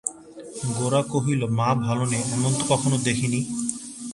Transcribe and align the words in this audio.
গোরা 0.77 1.01
কহিল, 1.11 1.41
মা 1.57 1.69
ভালো 1.85 2.03
নেই 2.05 2.23
এমন 2.35 2.51
তো 2.59 2.63
কখনো 2.69 2.97
দেখি 3.07 3.27
নি। 3.27 3.39